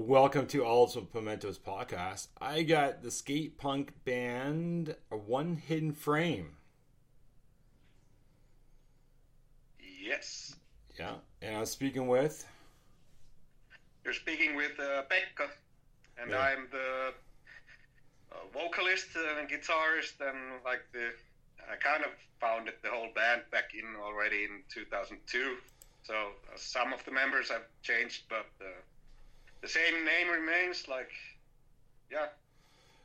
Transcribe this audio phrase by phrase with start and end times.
[0.00, 2.28] Welcome to Also Pimentos podcast.
[2.40, 6.54] I got the skate punk band One Hidden Frame.
[9.80, 10.54] Yes.
[10.96, 12.46] Yeah, and I'm speaking with.
[14.04, 15.48] You're speaking with uh, Pekka,
[16.16, 16.42] and Yeah.
[16.42, 17.12] I'm the
[18.30, 21.10] uh, vocalist and guitarist, and like the
[21.68, 25.56] I kind of founded the whole band back in already in 2002.
[26.04, 28.66] So uh, some of the members have changed, but uh,
[29.62, 30.86] the same name remains.
[30.88, 31.10] Like,
[32.10, 32.26] yeah,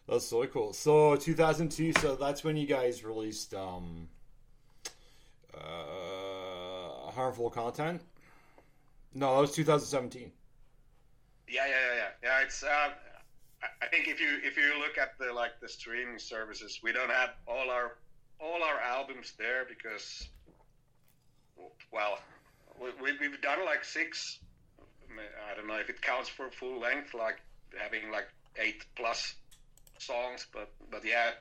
[0.08, 0.74] That's so cool.
[0.74, 1.94] So 2002.
[2.00, 4.08] So that's when you guys released um,
[5.54, 8.02] uh, harmful content.
[9.14, 10.32] No, that was 2017.
[11.48, 12.08] yeah, yeah, yeah, yeah.
[12.24, 12.64] yeah it's.
[12.64, 12.68] Uh,
[13.82, 17.12] I- think if you if you look at the like the streaming services, we don't
[17.12, 17.98] have all our
[18.40, 20.28] all our albums there because,
[21.92, 22.18] well,
[22.82, 24.40] we, we- we've done like six.
[25.20, 27.42] I don't know if it counts for full length, like
[27.78, 28.28] having like
[28.58, 29.36] eight plus
[29.98, 31.32] songs, but but yeah,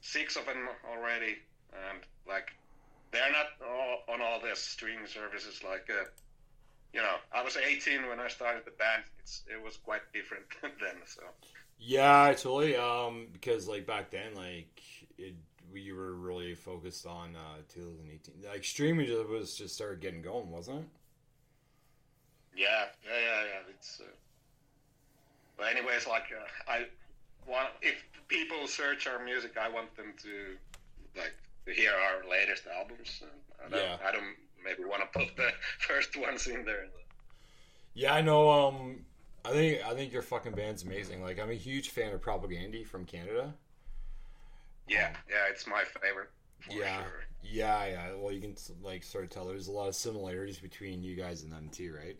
[0.00, 1.36] six of them already,
[1.72, 2.52] and like
[3.14, 5.62] they're not all, on all the streaming services.
[5.62, 6.04] Like, uh,
[6.92, 9.04] you know, I was 18 when I started the band.
[9.20, 10.96] It's it was quite different then.
[11.06, 11.22] So
[11.78, 12.76] Yeah, totally.
[12.76, 14.82] Um, because like back then, like
[15.16, 15.34] it,
[15.72, 18.50] we were really focused on uh 2018.
[18.50, 20.86] Like streaming was just started getting going, wasn't it?
[22.56, 23.70] Yeah, yeah, yeah, yeah.
[23.70, 24.00] It's.
[24.00, 24.04] Uh,
[25.56, 26.86] but anyways, like uh, I
[27.46, 30.56] want if people search our music, I want them to
[31.16, 31.34] like
[31.66, 33.22] to hear our latest albums.
[33.64, 33.96] I don't, Yeah.
[34.06, 36.86] I don't maybe want to put the first ones in there.
[37.94, 38.50] Yeah, I know.
[38.50, 39.04] Um,
[39.44, 41.22] I think I think your fucking band's amazing.
[41.22, 43.54] Like, I'm a huge fan of Propagandhi from Canada.
[44.88, 46.30] Yeah, yeah, it's my favorite.
[46.70, 47.24] Yeah, sure.
[47.42, 48.14] yeah, yeah.
[48.16, 51.42] Well, you can like sort of tell there's a lot of similarities between you guys
[51.42, 52.16] and them too, right?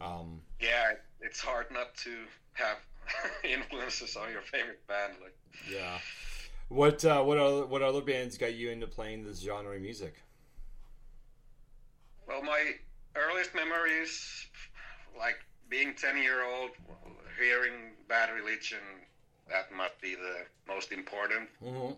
[0.00, 2.10] Um, Yeah, it's hard not to
[2.54, 2.78] have
[3.44, 5.14] influences on your favorite band.
[5.22, 5.34] Like,
[5.70, 5.98] yeah.
[6.68, 10.14] What uh, what other what other bands got you into playing this genre of music?
[12.26, 12.72] well, my
[13.14, 14.46] earliest memories,
[15.18, 15.36] like
[15.68, 16.70] being ten year old,
[17.38, 18.78] hearing Bad Religion,
[19.48, 21.92] that must be the most important hmm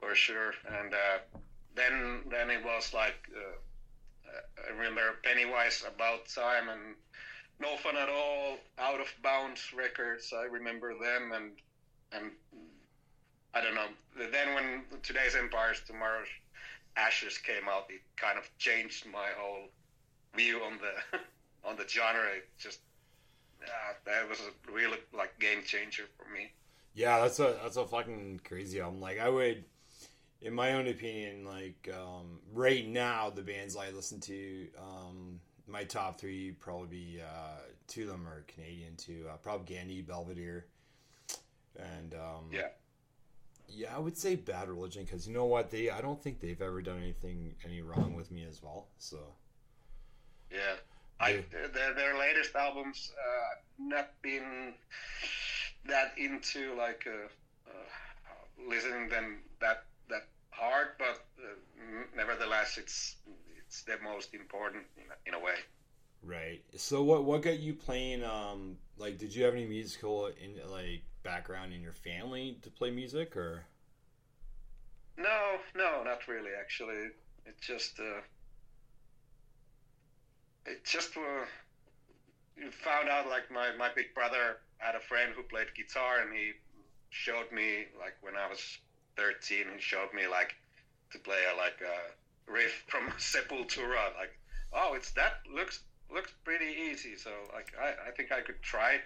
[0.00, 0.54] for sure.
[0.66, 1.18] And uh,
[1.74, 3.56] then then it was like uh,
[4.66, 6.94] I remember Pennywise About Time and
[7.60, 10.32] No Fun at All, Out of Bounds records.
[10.32, 11.52] I remember them and
[12.12, 12.30] and
[13.54, 13.86] I don't know.
[14.16, 16.28] Then when Today's Empires, Tomorrow's
[16.96, 19.68] Ashes came out, it kind of changed my whole
[20.36, 21.18] view on the
[21.68, 22.28] on the genre.
[22.36, 22.80] It just
[23.60, 26.52] yeah, that was a really like game changer for me.
[26.94, 29.64] Yeah, that's a that's a fucking crazy I'm Like I would,
[30.40, 35.84] in my own opinion, like um, right now the bands I listen to, um, my
[35.84, 39.26] top three probably be uh, two of them are Canadian too.
[39.30, 40.66] Uh, Propagandhi, Belvedere,
[41.78, 42.68] and um, Yeah.
[43.68, 46.60] yeah, I would say Bad Religion because you know what they I don't think they've
[46.60, 48.88] ever done anything any wrong with me as well.
[48.98, 49.18] So
[50.50, 50.76] Yeah.
[51.20, 51.68] I, Yeah.
[51.72, 54.74] their, their latest albums, uh, not been
[55.86, 57.28] that into like uh,
[57.70, 59.84] uh, listening them that
[60.54, 63.16] hard, but uh, nevertheless, it's
[63.58, 65.56] it's the most important in a, in a way.
[66.22, 66.62] Right.
[66.76, 71.02] So what what got you playing um like did you have any musical in like
[71.22, 73.64] background in your family to play music or
[75.16, 76.50] No, no, not really.
[76.58, 77.10] Actually,
[77.46, 78.20] it just uh,
[80.66, 81.44] it just uh,
[82.56, 86.32] you found out like my my big brother had a friend who played guitar, and
[86.34, 86.52] he
[87.10, 88.78] showed me like when I was
[89.16, 90.54] thirteen, he showed me like
[91.12, 94.14] to play a like a riff from Sepultura.
[94.16, 94.36] Like,
[94.72, 95.80] oh, it's that looks
[96.12, 97.16] looks pretty easy.
[97.16, 99.00] So like I I think I could try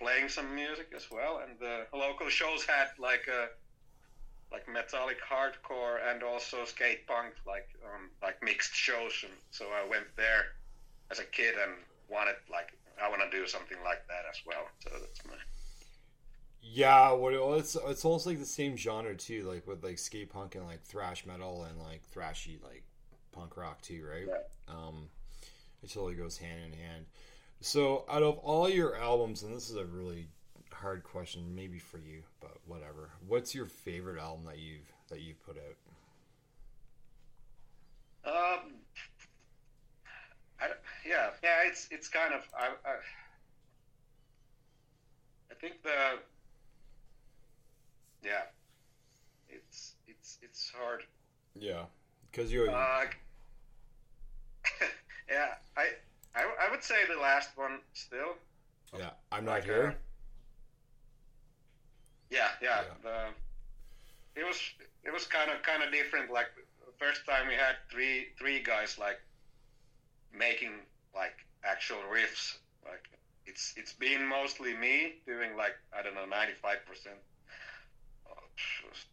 [0.00, 1.42] playing some music as well.
[1.46, 3.48] And the local shows had like a
[4.52, 9.88] like metallic hardcore and also skate punk like um, like mixed shows and so I
[9.88, 10.58] went there
[11.10, 11.72] as a kid and
[12.08, 15.38] wanted like I want to do something like that as well so that's my
[16.62, 20.30] Yeah, what well, it's it's almost like the same genre too, like with like skate
[20.30, 22.84] punk and like thrash metal and like thrashy like
[23.32, 24.26] punk rock too, right?
[24.28, 24.74] Yeah.
[24.74, 25.08] Um,
[25.82, 27.06] it totally goes hand in hand.
[27.60, 30.28] So, out of all your albums, and this is a really
[30.72, 33.10] hard question, maybe for you, but whatever.
[33.26, 35.76] What's your favorite album that you've that you've put out?
[38.24, 38.74] um
[40.60, 40.68] I,
[41.06, 42.96] yeah yeah it's it's kind of I, I
[45.50, 46.18] I think the
[48.22, 48.42] yeah
[49.48, 51.02] it's it's it's hard
[51.58, 51.84] Yeah,
[52.30, 52.70] because you.
[52.70, 53.04] Uh,
[55.28, 55.86] yeah, I,
[56.34, 58.36] I I would say the last one still.
[58.96, 59.86] Yeah, I'm not Like, here.
[59.88, 59.92] uh,
[62.30, 62.82] Yeah, yeah.
[62.82, 62.94] Yeah.
[63.02, 64.58] The, it was
[65.04, 66.30] it was kind of kind of different.
[66.30, 66.46] Like
[66.98, 69.18] first time we had three three guys like
[70.32, 70.70] making
[71.14, 71.34] like
[71.64, 72.56] actual riffs.
[72.84, 73.04] Like
[73.46, 77.16] it's it's been mostly me doing like I don't know ninety five percent.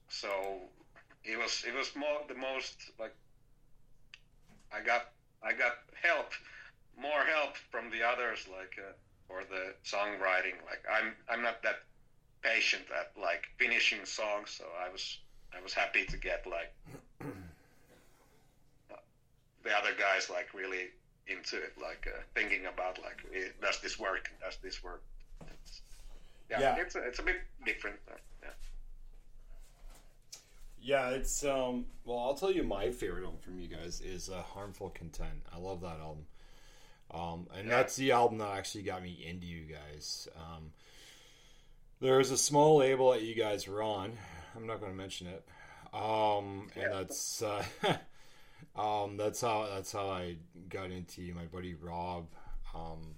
[0.10, 0.30] So
[1.24, 3.16] it was it was more the most like
[4.74, 5.12] I got
[5.44, 6.32] I got help
[7.00, 8.94] more help from the others like uh,
[9.28, 10.56] for the songwriting.
[10.66, 11.84] Like I'm I'm not that
[12.42, 15.20] patient at like finishing songs, so I was
[15.58, 16.74] I was happy to get like
[19.64, 20.90] the other guys like really
[21.28, 24.30] into it, like uh, thinking about like eh, does this work?
[24.42, 25.04] Does this work?
[26.50, 26.76] Yeah, Yeah.
[26.78, 28.00] it's a, it's a bit different.
[28.10, 28.50] Uh, yeah.
[30.82, 31.86] Yeah, it's um.
[32.06, 35.58] Well, I'll tell you my favorite album from you guys is uh, "Harmful Content." I
[35.60, 36.26] love that album.
[37.12, 37.78] Um, and Yeah.
[37.78, 40.28] that's the album that actually got me into you guys.
[40.36, 40.72] Um,
[42.00, 44.18] there's a small label that you guys were on.
[44.56, 45.46] I'm not going to mention it.
[45.94, 46.90] Um, and Yeah.
[46.90, 47.64] that's uh,
[48.80, 50.38] um, that's how that's how I
[50.70, 51.34] got into you.
[51.34, 52.28] My buddy Rob
[52.76, 53.16] um,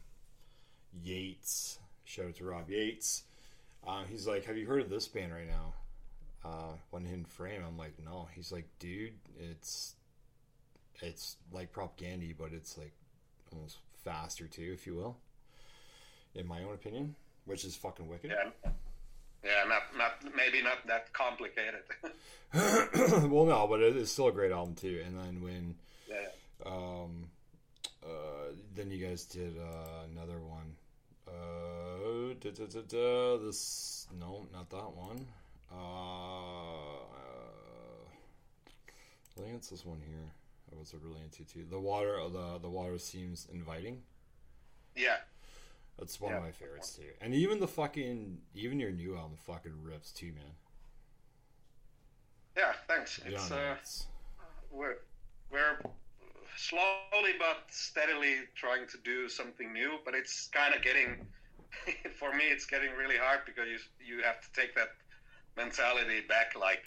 [1.04, 1.80] Yates.
[2.06, 3.24] Shout out to Rob Yates.
[3.86, 5.74] Uh, he's like, "Have you heard of this band right now?"
[6.44, 7.64] Uh, One Hidden Frame.
[7.68, 8.28] I'm like, no.
[8.34, 9.96] He's like, dude, it's
[11.02, 12.94] it's like Propagandhi, but it's like
[13.52, 15.18] almost faster too, if you will.
[16.36, 17.16] In my own opinion,
[17.46, 18.32] which is fucking wicked.
[18.32, 18.72] Yeah.
[19.44, 21.84] Yeah, not not maybe not that complicated.
[23.32, 25.02] well, no, but it is still a great album too.
[25.06, 25.76] And then when
[26.10, 26.28] yeah.
[26.66, 27.30] um,
[28.04, 30.76] uh, then you guys did uh, another one.
[31.26, 35.26] Uh, da, da, da, da, this no, not that one.
[35.72, 35.76] Uh,
[39.38, 40.32] I think it's this one here.
[40.72, 41.66] I was really into too.
[41.70, 44.02] The water, the the water seems inviting.
[44.96, 45.18] Yeah.
[45.98, 46.38] That's one Yeah.
[46.38, 47.12] of my favorites too.
[47.22, 50.56] And even the fucking, even your new album fucking rips too, man.
[52.58, 53.20] Yeah, thanks.
[53.26, 54.08] It's uh it's-
[54.72, 54.98] we're
[55.52, 55.80] we're
[56.56, 61.26] slowly but steadily trying to do something new, but it's kind of getting
[62.20, 64.90] for me it's getting really hard because you you have to take that
[65.58, 66.84] mentality back like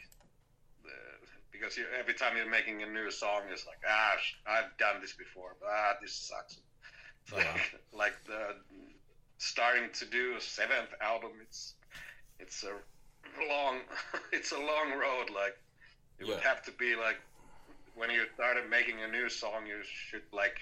[0.85, 4.14] uh, because you, every time you're making a new song it's like ah
[4.47, 6.59] I've done this before but ah this sucks.
[7.32, 7.55] Oh, wow.
[7.99, 8.56] like the
[9.38, 11.75] starting to do a seventh album it's
[12.38, 12.75] it's a
[13.49, 13.79] long
[14.32, 15.56] it's a long road like
[16.19, 17.19] it would have to be like
[17.94, 20.59] when you started making a new song you should like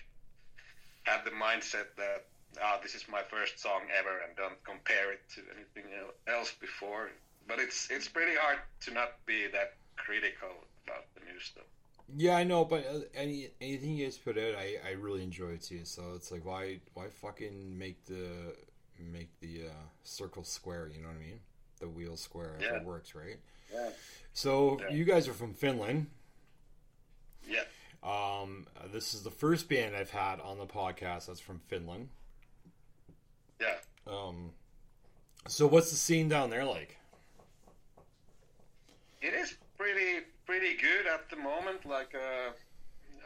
[1.04, 2.26] have the mindset that
[2.62, 5.90] ah this is my first song ever and don't compare it to anything
[6.26, 7.10] else before
[7.50, 10.54] but it's it's pretty hard to not be that critical
[10.86, 11.66] about the new stuff
[12.16, 15.50] Yeah, I know, but uh, any anything you guys put out, I, I really enjoy
[15.58, 15.84] it too.
[15.84, 18.54] So it's like, why why fucking make the
[18.98, 20.84] make the uh, circle square?
[20.94, 21.40] You know what I mean?
[21.78, 22.54] The wheel square.
[22.60, 23.38] If it works, right?
[23.72, 23.90] yeah
[24.32, 24.96] So Yeah.
[24.96, 26.06] you guys are from Finland.
[27.48, 27.64] yeah
[28.02, 32.08] Um, this is the first band I've had on the podcast that's from Finland.
[33.60, 33.76] yeah
[34.06, 34.52] Um,
[35.48, 36.96] so what's the scene down there like?
[39.20, 41.84] It is pretty pretty good at the moment.
[41.86, 42.52] Like uh,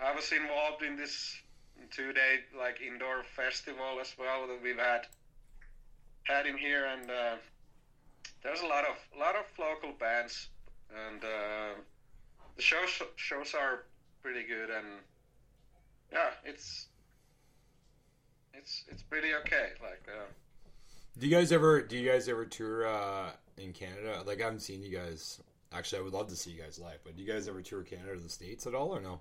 [0.05, 1.37] I was involved in this
[1.91, 5.07] two day like indoor festival as well that we've had
[6.25, 7.37] had in here, and uh,
[8.43, 10.49] there's a lot of lot of local bands,
[10.91, 11.75] and uh,
[12.57, 13.85] the shows shows are
[14.23, 14.87] pretty good, and
[16.13, 16.87] yeah, it's
[18.53, 19.69] it's it's pretty okay.
[19.83, 20.03] Like.
[20.09, 20.27] Uh,
[21.19, 24.23] Do you guys ever do you guys ever tour uh, in Canada?
[24.27, 25.41] Like I haven't seen you guys.
[25.75, 26.99] Actually, I would love to see you guys live.
[27.03, 29.21] But do you guys ever tour Canada or the states at all, or no?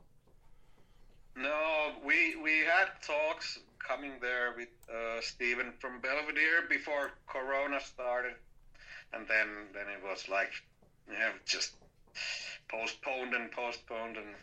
[1.36, 8.36] No, we we had talks coming there with uh, Steven from Belvedere before Corona started,
[9.14, 10.52] and then then it was like,
[11.12, 11.74] yeah, just
[12.70, 14.36] postponed and postponed, and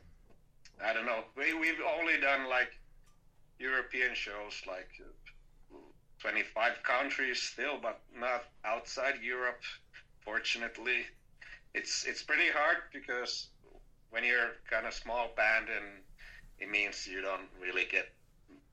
[0.85, 1.23] I don't know.
[1.37, 2.76] We we've only done like
[3.61, 4.88] European shows, like
[6.19, 9.62] twenty five countries still, but not outside Europe.
[10.25, 11.07] Fortunately,
[11.75, 13.49] it's it's pretty hard because
[14.11, 15.87] when you're kind of small band and
[16.59, 18.12] it means you don't really get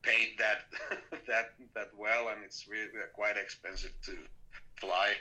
[0.01, 0.59] paid that
[1.27, 4.13] that that well, and it's really quite expensive to
[4.79, 5.13] fly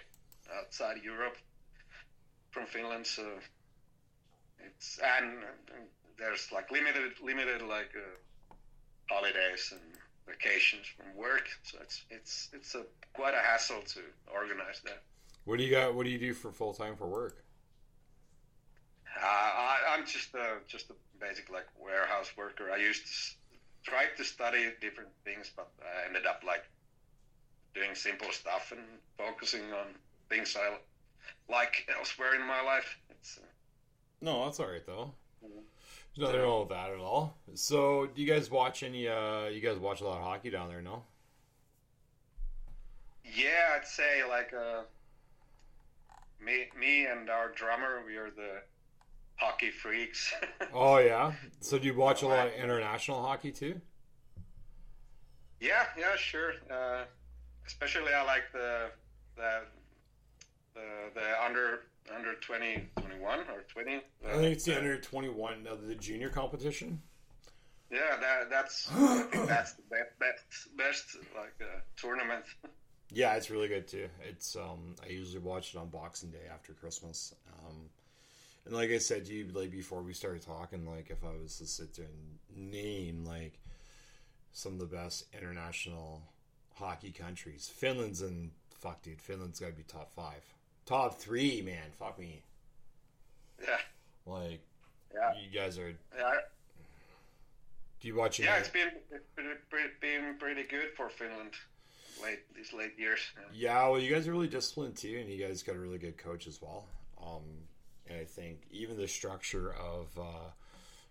[0.59, 1.37] outside Europe
[2.51, 3.07] from Finland.
[3.07, 3.25] So
[4.59, 5.27] it's and,
[5.75, 5.87] and
[6.19, 8.55] there's like limited limited like uh,
[9.11, 9.81] holidays and
[10.27, 11.49] vacations from work.
[11.63, 14.01] So it's it's it's a quite a hassle to
[14.33, 15.03] organize that.
[15.45, 15.95] What do you got?
[15.95, 17.46] What do you do for full time for work?
[19.17, 22.71] Uh, I, I'm just a just a basic like warehouse worker.
[22.71, 23.37] I used to s-
[23.83, 26.65] try to study different things, but I ended up like
[27.75, 28.81] doing simple stuff and
[29.17, 29.87] focusing on
[30.29, 30.77] things I
[31.53, 32.99] like elsewhere in my life.
[33.11, 33.47] It's, uh,
[34.21, 35.13] No, that's all right though.
[35.45, 35.63] Mhm.
[36.15, 37.37] There's nothing wrong with that at all.
[37.55, 39.09] So, do you guys watch any?
[39.09, 40.83] uh You guys watch a lot of hockey down there?
[40.83, 41.05] No.
[43.25, 44.83] yeah, I'd say like uh,
[46.41, 48.63] me, me and our drummer, we are the
[49.37, 50.33] hockey freaks.
[50.73, 51.33] Oh yeah.
[51.61, 53.81] So, do you watch a lot of international hockey too?
[55.61, 56.53] yeah, yeah, sure.
[56.71, 57.05] Uh,
[57.67, 58.91] especially I like the
[59.37, 59.61] the
[60.75, 60.81] the,
[61.15, 61.81] the under
[62.15, 64.01] under 20, 21 or twenty.
[64.27, 67.01] I think it's the under twenty one of the junior competition.
[67.91, 72.45] Yeah, that that's I think that's the best best, best like uh, tournament.
[73.13, 74.09] Yeah, it's really good too.
[74.29, 77.33] It's um I usually watch it on Boxing Day after Christmas.
[77.65, 77.89] Um
[78.67, 81.57] and like I said to you like before we started talking, like if I was
[81.59, 83.61] to sit there and name like
[84.53, 86.23] some of the best international
[86.75, 90.43] hockey countries, Finland's in fuck dude, Finland's gotta be top five.
[90.85, 91.91] Top three, man.
[91.99, 92.43] Fuck me.
[93.63, 93.79] Yeah,
[94.27, 94.61] Like
[95.15, 96.35] yeah, you guys are yeah.
[98.01, 101.53] do you watch any Yeah, it's been it's been pretty, been pretty good for Finland
[102.23, 103.21] late these late years.
[103.37, 103.71] Yeah.
[103.71, 106.19] Yeah, well, you guys are really disciplined too, and you guys got a really good
[106.19, 106.87] coach as well.
[107.23, 107.43] Um,
[108.09, 110.51] and I think even the structure of uh,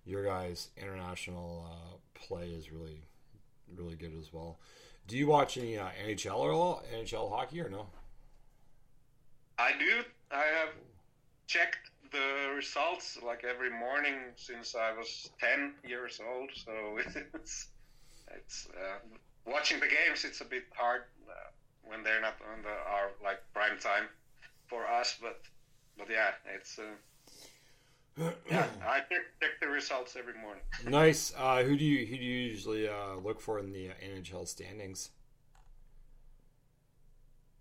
[0.06, 3.02] your guys' international uh, play is really,
[3.76, 4.60] really good as well.
[5.08, 7.88] Do you watch any uh, NHL or all, NHL hockey or no?
[9.58, 10.04] I do.
[10.32, 10.70] I have
[11.48, 16.50] checked the results like every morning since I was ten years old.
[16.54, 16.72] So
[17.34, 17.68] it's
[18.36, 19.00] it's uh,
[19.46, 20.26] watching the games.
[20.26, 21.34] It's a bit hard uh,
[21.84, 24.08] when they're not on the our like prime time
[24.68, 25.18] for us.
[25.22, 25.42] But
[25.98, 26.80] but yeah, it's.
[26.80, 26.84] Uh,
[28.50, 30.64] yeah, I check, check the results every morning.
[30.88, 31.34] nice.
[31.38, 35.12] Uh, who do you who do you usually uh, look for in the NHL standings?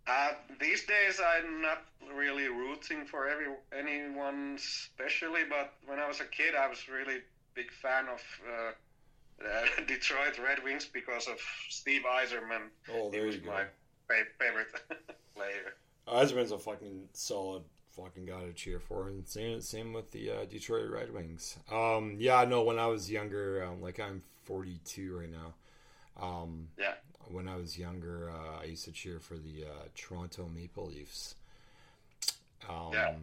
[0.06, 1.82] Uh, these days, I'm not
[2.14, 7.20] really rooting for every anyone especially, but when I was a kid, I was really
[7.54, 11.38] big fan of uh, uh, Detroit Red Wings because of
[11.70, 12.68] Steve Yzerman.
[12.92, 13.50] Oh, He there was you go.
[13.52, 13.64] my
[14.08, 14.66] fa- favorite
[15.34, 15.72] player.
[16.06, 17.62] Yzerman's a fucking solid
[17.96, 21.56] fucking got to cheer for, and same same with the uh, Detroit Red Wings.
[21.70, 25.54] Um, yeah, no, when I was younger, um, like I'm 42 right now.
[26.20, 26.94] Um, Yeah.
[27.28, 31.34] When I was younger, uh, I used to cheer for the uh, Toronto Maple Leafs.
[32.68, 33.14] Um, Yeah.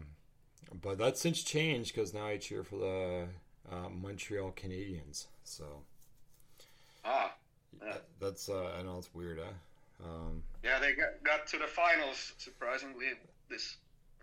[0.80, 3.26] But that's since changed because now I cheer for the
[3.70, 5.26] uh, Montreal Canadiens.
[5.44, 5.64] So
[7.04, 7.34] Ah,
[7.84, 7.98] Yeah.
[8.20, 9.52] that's uh, I know it's weird, huh?
[10.04, 13.06] Um, yeah, they got, got to the finals surprisingly
[13.48, 13.76] this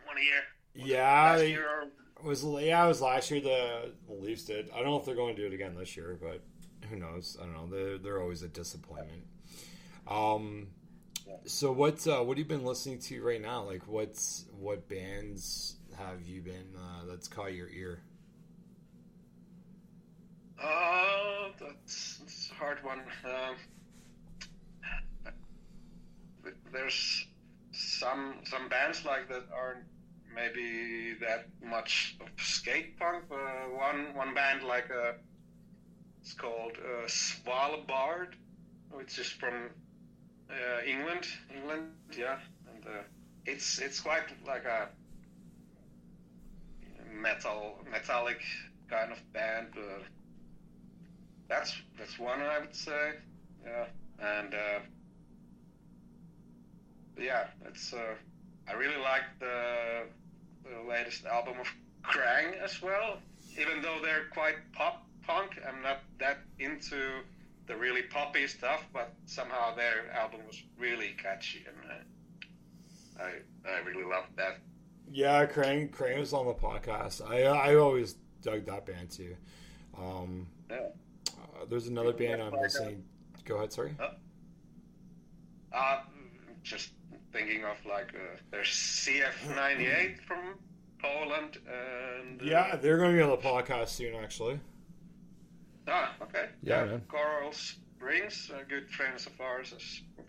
[0.06, 0.88] one year.
[0.88, 4.70] yeah, Last year or It was yeah, it was last year the Leafs did.
[4.72, 6.42] I don't know if they're going to do it again this year, but
[6.90, 7.38] who knows?
[7.42, 7.68] I don't know.
[7.68, 9.24] They're they're always a disappointment.
[10.08, 10.68] Um,
[11.46, 13.64] so what uh, what have you been listening to right now?
[13.64, 18.02] Like what's what bands have you been uh, that's caught your ear?
[20.62, 23.00] Oh, that's, that's a hard one.
[23.24, 23.56] Um,
[26.74, 27.28] there's
[27.80, 29.86] some some bands like that aren't
[30.36, 33.24] maybe that much of skate punk.
[33.32, 35.14] Uh, one one band like uh,
[36.22, 38.34] it's called uh, Svalbard,
[38.92, 39.70] which is from
[40.50, 41.26] uh, England.
[41.56, 42.38] England, yeah,
[42.74, 43.04] and uh,
[43.46, 44.90] it's it's quite like a
[47.12, 48.42] metal metallic
[48.90, 49.70] kind of band.
[49.78, 50.04] Uh,
[51.48, 53.14] that's that's one I would say.
[53.66, 53.86] Yeah,
[54.20, 54.80] and uh,
[57.20, 57.94] yeah, it's.
[57.94, 58.16] Uh,
[58.70, 60.04] I really like the
[60.64, 61.68] the latest album of
[62.04, 63.18] Krang as well.
[63.60, 67.22] Even though they're quite pop punk, I'm not that into
[67.68, 73.80] the really poppy stuff, but somehow their album was really catchy, and uh, I I
[73.86, 74.60] really loved that.
[75.12, 77.28] Yeah, Crane Crane was on the podcast.
[77.28, 79.36] I I always dug that band too.
[79.98, 80.78] Um, Yeah.
[81.32, 83.04] uh, there's another band I'm listening.
[83.46, 83.96] Go ahead, sorry.
[85.72, 86.00] Uh,
[86.64, 86.92] just
[87.32, 88.68] thinking of like uh, there's
[89.08, 90.56] CF98 from
[91.02, 94.60] Poland and uh, Yeah, they're going to be on the podcast soon, actually.
[95.88, 96.50] Ah, okay.
[96.62, 97.02] Yeah, man.
[97.08, 99.74] Coral Springs, uh, good friends of ours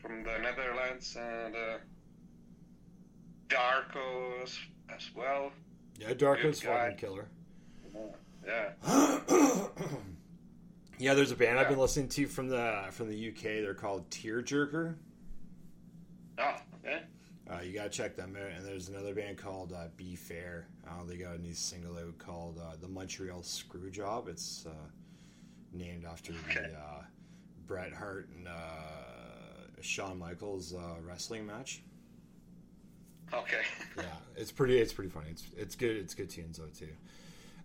[0.00, 1.78] from the Netherlands, and uh,
[3.48, 4.58] Darko as,
[4.94, 5.52] as well.
[5.98, 7.28] Yeah, Darko's Good fucking killer.
[8.46, 8.70] Yeah.
[10.98, 13.42] yeah, there's a band I've been listening to from the from the UK.
[13.42, 14.94] They're called Tearjerker.
[16.38, 16.54] Oh,
[16.84, 17.02] okay.
[17.50, 18.50] Uh, you gotta check them out.
[18.56, 20.66] And there's another band called uh, Be Fair.
[20.86, 24.70] Uh, they got a new single out called uh, "The Montreal Screwjob." It's uh,
[25.72, 26.68] named after Okay.
[26.70, 27.02] the uh,
[27.66, 28.52] Bret Hart and uh,
[29.80, 31.82] Shawn Michaels uh, wrestling match.
[33.32, 33.62] Okay.
[33.96, 34.04] Yeah,
[34.36, 34.78] it's pretty.
[34.78, 35.30] It's pretty funny.
[35.30, 35.96] It's it's good.
[35.96, 36.88] It's good tunes though too.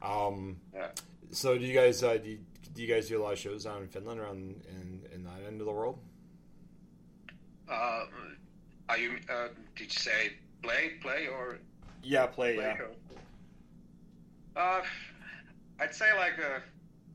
[0.01, 0.87] Um, Yeah.
[1.31, 2.39] so do you guys uh, do, you,
[2.73, 5.23] do you guys do a lot of shows down in Finland or on in in
[5.23, 5.99] that end of the world?
[7.69, 8.05] Uh,
[8.89, 9.17] are you?
[9.29, 11.57] Uh, did you say play, play, or
[12.03, 12.55] Yeah, play.
[12.55, 12.75] play?
[12.77, 12.91] show?
[14.55, 14.81] Uh,
[15.79, 16.59] I'd say like uh,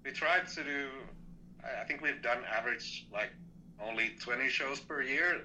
[0.05, 0.89] we tried to do.
[1.65, 3.31] I think we've done average like
[3.83, 5.43] only 20 shows per year,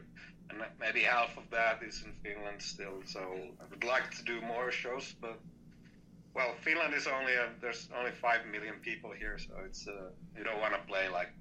[0.50, 3.01] and maybe half of that is in Finland still.
[3.05, 3.20] So
[3.62, 5.39] I would like to do more shows, but
[6.34, 10.44] well, Finland is only a, there's only five million people here, so it's uh, you
[10.44, 11.32] don't want to play like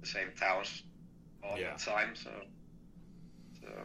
[0.00, 0.82] the same towns
[1.42, 1.74] all Yeah.
[1.76, 2.14] the time.
[2.16, 2.30] So
[3.60, 3.82] so uh,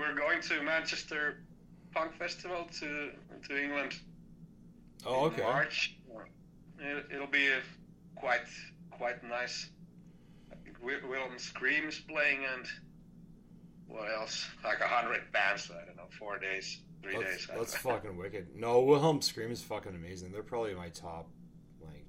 [0.00, 1.42] we're going to Manchester
[1.92, 3.10] Punk Festival to
[3.48, 3.94] to England
[5.06, 5.42] Oh, in okay.
[5.42, 5.96] March.
[6.78, 7.48] It, it'll be
[8.16, 8.46] quite
[8.90, 9.70] quite nice.
[10.82, 12.64] Wilhelm Scream is playing and
[13.86, 14.46] what else?
[14.64, 15.70] Like a hundred bands.
[15.70, 17.48] I don't know, four days, three That's, days.
[17.54, 18.48] That's fucking wicked.
[18.56, 20.32] No, Wilhelm Scream is fucking amazing.
[20.32, 21.28] They're probably my top
[21.82, 22.04] like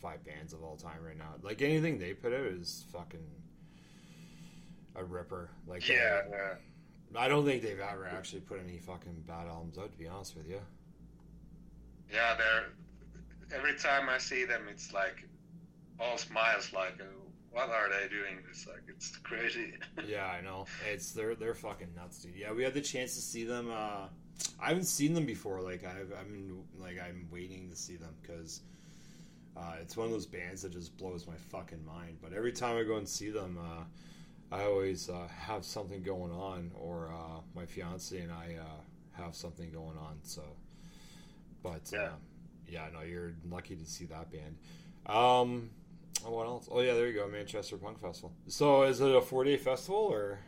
[0.00, 1.34] five bands of all time right now.
[1.42, 3.26] Like anything they put out is fucking
[4.96, 5.50] a ripper.
[5.66, 6.54] Like Yeah, yeah,
[7.16, 9.92] I don't think they've ever actually put any fucking bad albums out.
[9.92, 10.60] To be honest with you.
[12.12, 12.36] yeah.
[12.36, 12.66] They're
[13.54, 15.26] every time I see them, it's like
[15.98, 16.72] all smiles.
[16.72, 17.04] Like, uh,
[17.52, 18.38] what are they doing?
[18.48, 19.74] It's like it's crazy.
[20.06, 20.66] yeah, I know.
[20.90, 22.36] It's they're they're fucking nuts, dude.
[22.36, 23.70] Yeah, we had the chance to see them.
[23.70, 24.06] Uh,
[24.60, 25.60] I haven't seen them before.
[25.60, 28.60] Like I've I'm like I'm waiting to see them because
[29.56, 32.18] uh, it's one of those bands that just blows my fucking mind.
[32.22, 33.82] But every time I go and see them, uh,
[34.52, 39.34] I always uh, have something going on, or uh, my fiance and I uh, have
[39.34, 40.18] something going on.
[40.22, 40.42] So,
[41.62, 42.02] but Yeah.
[42.04, 42.10] uh,
[42.66, 44.56] yeah, no, you're lucky to see that band.
[45.06, 45.70] Um,
[46.24, 46.68] oh, what else?
[46.70, 48.32] Oh yeah, there you go, Manchester Punk Festival.
[48.48, 50.40] So is it a four day festival or?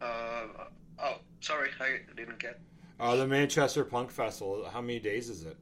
[0.00, 0.44] Uh,
[1.02, 2.60] oh, sorry, I didn't get.
[3.00, 4.68] Uh, the Manchester Punk Festival.
[4.72, 5.56] How many days is it?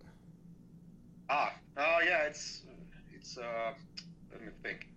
[1.28, 2.62] Ah, oh yeah, it's
[3.14, 3.72] it's uh,
[4.32, 4.88] let me think.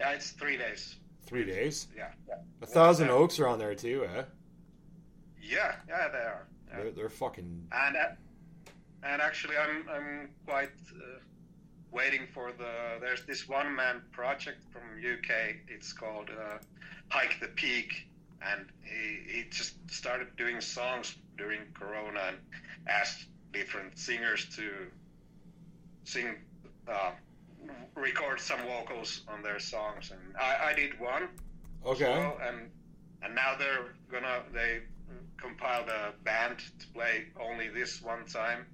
[0.00, 0.96] Yeah, it's three days.
[1.26, 1.88] Three days.
[1.94, 3.12] Yeah, yeah, A Thousand Yeah.
[3.12, 4.22] Oaks are on there too, eh?
[5.40, 6.48] yeah, yeah they are.
[6.70, 6.76] Yeah.
[6.76, 7.68] They're, they're fucking.
[7.70, 8.08] And uh,
[9.02, 11.18] and actually, I'm I'm quite uh,
[11.92, 12.98] waiting for the.
[13.00, 15.56] There's this one man project from UK.
[15.68, 16.58] It's called uh,
[17.10, 18.08] Hike the Peak,
[18.40, 22.36] and he he just started doing songs during Corona and
[22.88, 24.70] asked different singers to
[26.04, 26.36] sing.
[27.94, 31.28] Record some vocals on their songs and I, I did one
[31.84, 32.08] Okay.
[32.08, 32.70] well, and
[33.22, 34.80] and now they're gonna they
[35.36, 38.66] compiled a band to play only this one time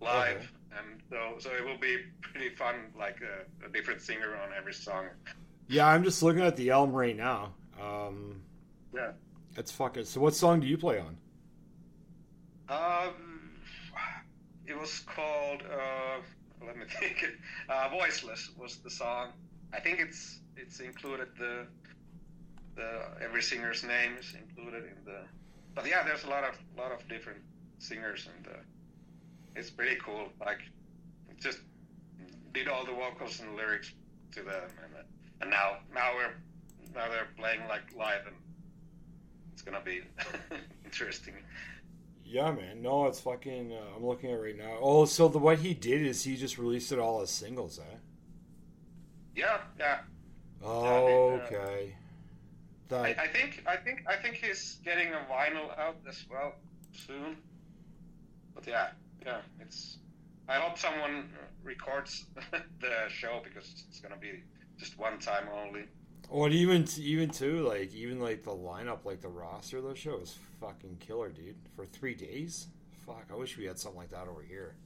[0.00, 0.46] live, Okay.
[0.78, 4.74] and so so it will be pretty fun, like a, a different singer on every
[4.74, 5.06] song.
[5.68, 7.54] Yeah, I'm just looking at the album right now.
[7.80, 8.42] Um,
[8.94, 9.12] Yeah.
[9.56, 10.04] it's fucking.
[10.04, 11.16] So, what song do you play on?
[12.68, 13.50] Um,
[14.66, 15.62] it was called.
[15.62, 16.20] Uh,
[16.66, 17.24] let me think.
[17.68, 19.28] Uh, Voiceless was the song.
[19.72, 21.66] I think it's it's included the
[22.76, 25.20] the every singer's name is included in the.
[25.74, 27.40] But yeah, there's a lot of lot of different
[27.78, 28.58] singers and uh,
[29.56, 30.28] it's pretty cool.
[30.40, 30.60] Like
[31.40, 31.58] just
[32.52, 33.92] did all the vocals and lyrics
[34.32, 35.02] to them, and uh,
[35.40, 36.34] and now now we're
[36.94, 38.36] now they're playing like live and
[39.52, 40.02] it's gonna be
[40.84, 41.34] interesting.
[42.32, 42.80] Yeah, man.
[42.80, 43.72] No, it's fucking.
[43.72, 44.78] Uh, I'm looking at it right now.
[44.80, 47.96] Oh, so the what he did is he just released it all as singles, eh?
[49.36, 49.98] Yeah, yeah.
[50.62, 51.96] Oh, Yeah, I mean, uh, okay.
[52.90, 56.54] I, I think I think I think he's getting a vinyl out as well
[56.92, 57.36] soon.
[58.54, 58.88] But yeah,
[59.26, 59.98] yeah, it's.
[60.48, 61.28] I hope someone
[61.62, 62.24] records
[62.80, 64.42] the show because it's gonna be
[64.78, 65.84] just one time only.
[66.30, 70.18] Well, even even too, like even like the lineup, like the roster of the show
[70.18, 71.56] is fucking killer, dude.
[71.76, 72.68] For three days,
[73.06, 73.26] fuck.
[73.30, 74.76] I wish we had something like that over here.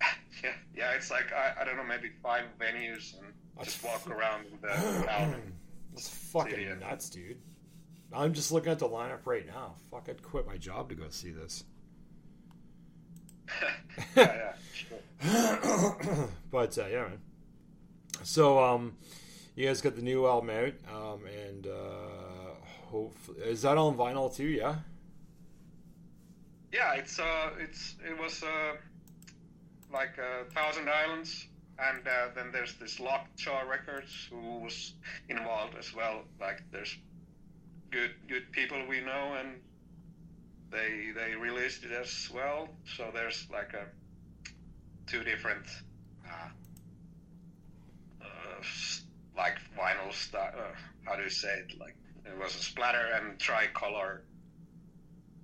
[0.44, 4.02] Yeah, yeah, it's like I, I don't know, maybe five venues and That's just walk
[4.02, 4.68] fu- around the
[5.06, 5.52] town.
[5.92, 7.38] That's fucking nuts, dude.
[8.12, 9.74] I'm just looking at the lineup right now.
[9.90, 11.64] Fuck, I'd quit my job to go see this.
[14.16, 14.52] yeah,
[15.24, 15.94] yeah,
[16.52, 17.18] but uh, yeah, man.
[18.22, 18.96] So um,
[19.58, 22.54] you guys got the new album out, um, and uh,
[22.86, 24.46] hopefully, is that on vinyl too?
[24.46, 24.76] Yeah.
[26.72, 28.76] Yeah, it's uh, it's it was uh,
[29.92, 34.94] like uh, Thousand Islands, and uh, then there's this Lockjaw Records who was
[35.28, 36.22] involved as well.
[36.40, 36.96] Like there's
[37.90, 39.60] good good people we know, and
[40.70, 42.68] they they released it as well.
[42.96, 43.86] So there's like a
[45.10, 45.66] two different
[46.24, 46.48] uh,
[48.22, 48.62] uh,
[49.38, 50.54] like vinyl stuff.
[50.54, 50.74] Uh,
[51.04, 51.78] how do you say it?
[51.80, 51.96] Like
[52.26, 54.22] it was a splatter and tricolor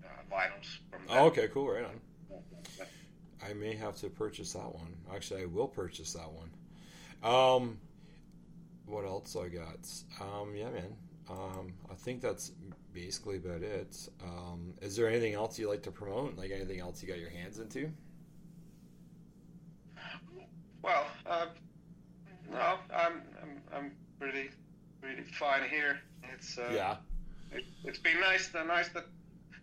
[0.04, 1.16] uh, vinyls from them.
[1.16, 1.68] Oh, okay, cool.
[1.68, 2.00] Right on.
[3.48, 4.96] I may have to purchase that one.
[5.14, 6.50] Actually, I will purchase that one.
[7.22, 7.78] Um,
[8.86, 9.88] what else I got?
[10.20, 10.96] Um, yeah, man.
[11.30, 12.52] Um, I think that's
[12.92, 14.08] basically about it.
[14.22, 16.36] Um, is there anything else you like to promote?
[16.36, 17.90] Like anything else you got your hands into?
[20.82, 21.46] Well, uh,
[22.50, 23.22] no, I'm,
[23.74, 24.50] I'm pretty
[25.00, 26.00] pretty fine here.
[26.32, 26.96] It's uh, Yeah.
[27.52, 29.06] it, it's been nice nice that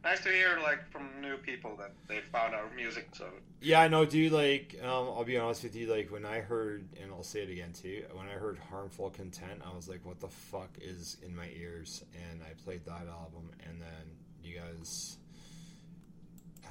[0.03, 3.09] nice to hear like from new people that they found our music.
[3.13, 3.25] So
[3.61, 4.31] Yeah, I know, dude.
[4.31, 5.85] Like, um, I'll be honest with you.
[5.93, 9.61] Like, when I heard, and I'll say it again too, when I heard "Harmful Content,"
[9.63, 13.51] I was like, "What the fuck is in my ears?" And I played that album,
[13.67, 15.17] and then you guys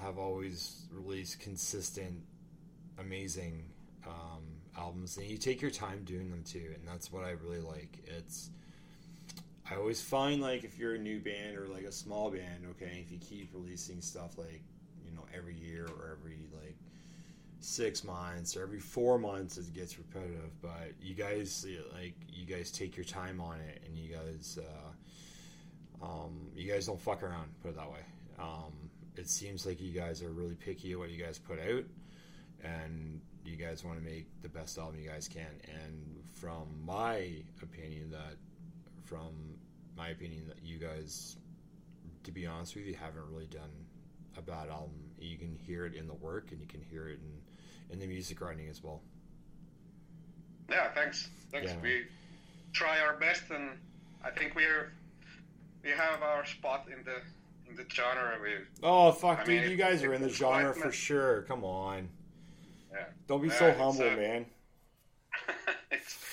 [0.03, 2.23] have always released consistent,
[2.99, 3.65] amazing
[4.07, 4.43] um,
[4.81, 7.99] albums, and you take your time doing them too, and that's what I really like.
[8.07, 8.51] It's
[9.71, 13.05] I always find like if you're a new band or like a small band, okay,
[13.05, 14.63] if you keep releasing stuff like
[15.05, 16.77] you know every year or every like
[17.61, 22.71] six months or every four months it gets repetitive but you guys like you guys
[22.71, 27.49] take your time on it and you guys uh, um, you guys don't fuck around
[27.63, 28.01] put it that way
[28.39, 28.73] um,
[29.17, 31.85] it seems like you guys are really picky at what you guys put out
[32.65, 37.33] and you guys want to make the best album you guys can and from my
[37.63, 38.37] opinion that
[39.05, 39.33] from
[39.97, 41.37] my opinion that you guys
[42.25, 43.71] to be honest with you haven't really done
[44.39, 44.93] a bad album.
[45.19, 48.07] You can hear it in the work, and you can hear it in in the
[48.07, 49.01] music writing as well.
[50.71, 51.29] yeah, thanks.
[51.51, 51.73] Thanks.
[51.73, 51.79] Yeah.
[51.83, 52.03] We
[52.73, 53.71] try our best, and
[54.25, 54.93] I think we're
[55.83, 57.17] we have our spot in the
[57.69, 58.39] in the genre.
[58.43, 58.51] We
[58.83, 59.63] Oh fuck, I dude!
[59.63, 61.43] mean, you guys are in the genre for sure.
[61.43, 62.09] Come on,
[62.93, 63.05] yeah.
[63.27, 64.47] don't be Yeah, so humble, uh, man.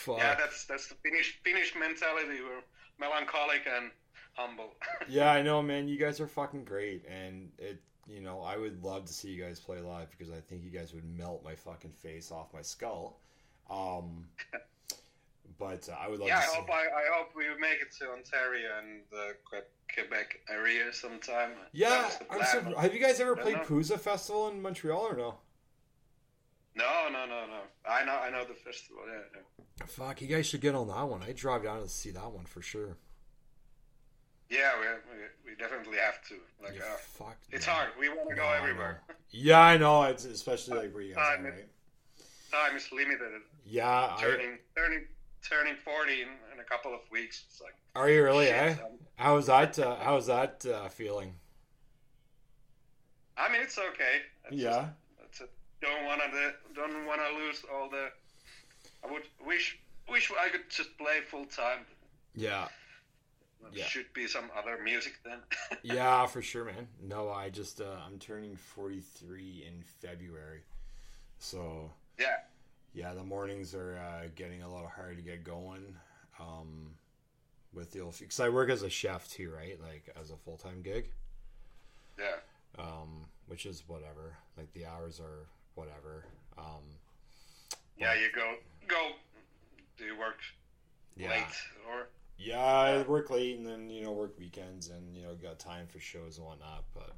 [0.08, 2.40] yeah, that's that's the Finnish Finnish mentality.
[2.42, 2.62] We're
[3.00, 3.92] melancholic and
[4.34, 4.74] humble.
[5.10, 5.88] Yeah, I know, man.
[5.88, 7.82] You guys are fucking great, and it.
[8.10, 10.70] You know, I would love to see you guys play live because I think you
[10.70, 13.20] guys would melt my fucking face off my skull.
[13.70, 14.26] Um,
[15.60, 16.56] but uh, I would love yeah, to I see.
[16.58, 19.36] hope I, I hope we make it to Ontario and the
[19.94, 21.52] Quebec area sometime.
[21.74, 23.58] Yeah, I'm so, have you guys ever played.
[23.58, 25.36] Pouzza Festival in Montreal or no?
[26.78, 27.60] No, no, no, no.
[27.90, 29.02] I know, I know the festival.
[29.08, 29.86] Yeah, yeah.
[29.88, 31.24] Fuck, you guys should get on that one.
[31.24, 32.98] I drive down to see that one for sure.
[34.50, 34.86] Yeah, we,
[35.18, 36.36] we, we definitely have to.
[36.64, 37.38] Like, Yeah, uh, fuck.
[37.52, 37.76] it's man.
[37.76, 37.90] hard.
[38.00, 39.02] We want to No, go everywhere.
[39.10, 39.16] know.
[39.32, 40.04] Yeah, I know.
[40.04, 41.68] It's especially like where you guys Time are, right?
[42.52, 43.42] Time is limited.
[43.66, 45.06] Yeah, I, Turning, turning,
[45.50, 47.44] turning forty in, in a couple of weeks.
[47.50, 48.46] It's like, are you really?
[48.46, 48.72] shit, Eh?
[48.84, 49.78] um, How's that?
[49.80, 51.34] Uh, how's that uh, feeling?
[53.36, 54.22] I mean, it's okay.
[54.46, 54.70] It's Yeah.
[54.72, 54.88] Just,
[55.82, 58.10] don't want to don't want to lose all the.
[59.08, 61.80] I would wish wish I could just play full time.
[62.36, 62.68] Yeah,
[63.62, 63.86] There Yeah.
[63.86, 65.40] should be some other music then.
[65.84, 66.88] yeah, for sure, man.
[67.02, 70.62] No, I just uh, I'm turning 43 in February,
[71.40, 72.38] so yeah.
[72.94, 75.96] yeah, the mornings are uh, getting a little hard to get going.
[76.40, 76.92] Um,
[77.74, 79.78] with the old because I work as a chef too, right?
[79.82, 81.10] Like as a full time gig.
[82.18, 82.38] Yeah.
[82.84, 84.36] um, which is whatever.
[84.58, 86.26] Like the hours are whatever.
[86.58, 86.84] Um,
[87.98, 88.56] Yeah, you go
[88.88, 89.12] go.
[89.98, 90.38] Do you work
[91.16, 91.56] yeah, late
[91.90, 92.10] or?
[92.38, 92.60] yeah.
[92.64, 96.00] I work late and then you know work weekends and you know got time for
[96.00, 96.84] shows and whatnot.
[96.94, 97.14] But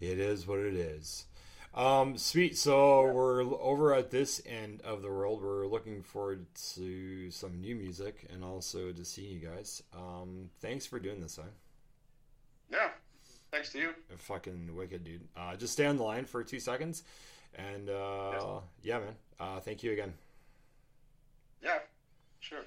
[0.00, 1.26] it is what it is.
[1.74, 2.56] Um, sweet.
[2.56, 5.42] So we're over at this end of the world.
[5.42, 9.82] We're looking forward to some new music and also to seeing you guys.
[9.94, 11.48] Um, thanks for doing this, huh?
[12.70, 12.88] Yeah.
[13.52, 13.90] Thanks to you.
[14.16, 15.28] Fucking wicked, dude.
[15.36, 17.02] Uh, just stay on the line for two seconds,
[17.56, 19.14] and uh, yeah, man.
[19.38, 20.12] Uh, thank you again.
[21.62, 21.78] Yeah.
[22.40, 22.64] Sure.